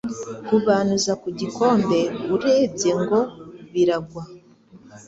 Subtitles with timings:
[0.49, 1.99] Hubanuza kugikombe
[2.35, 3.19] urebye ngo
[3.71, 4.23] biragwa